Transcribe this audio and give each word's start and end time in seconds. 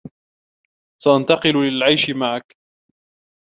سأنتقل 1.03 1.67
للعيش 1.69 2.09
معك. 2.09 2.57